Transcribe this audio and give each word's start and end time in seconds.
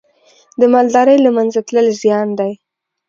د 0.59 0.61
مالدارۍ 0.73 1.17
له 1.25 1.29
منځه 1.37 1.59
تلل 1.67 1.87
زیان 2.01 2.27
دی. 2.39 2.51